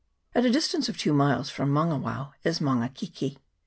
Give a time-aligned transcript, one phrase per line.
[0.33, 3.37] f* At a distance of two miles from Maunga wao is Maunga keke.